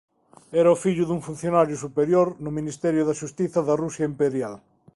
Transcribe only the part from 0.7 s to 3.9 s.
o fillo dun funcionario superior no Ministerio da Xustiza da